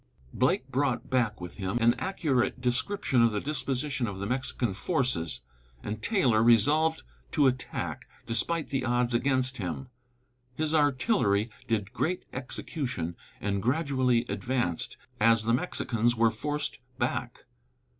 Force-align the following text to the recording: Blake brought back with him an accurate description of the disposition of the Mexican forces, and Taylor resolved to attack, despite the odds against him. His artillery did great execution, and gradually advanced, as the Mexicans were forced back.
Blake 0.33 0.67
brought 0.71 1.11
back 1.11 1.39
with 1.39 1.57
him 1.57 1.77
an 1.79 1.93
accurate 1.99 2.59
description 2.59 3.21
of 3.21 3.31
the 3.31 3.39
disposition 3.39 4.07
of 4.07 4.17
the 4.19 4.25
Mexican 4.25 4.73
forces, 4.73 5.41
and 5.83 6.01
Taylor 6.01 6.41
resolved 6.41 7.03
to 7.31 7.45
attack, 7.45 8.07
despite 8.25 8.69
the 8.69 8.83
odds 8.83 9.13
against 9.13 9.57
him. 9.57 9.89
His 10.55 10.73
artillery 10.73 11.51
did 11.67 11.93
great 11.93 12.25
execution, 12.33 13.15
and 13.39 13.61
gradually 13.61 14.25
advanced, 14.27 14.97
as 15.19 15.43
the 15.43 15.53
Mexicans 15.53 16.15
were 16.15 16.31
forced 16.31 16.79
back. 16.97 17.45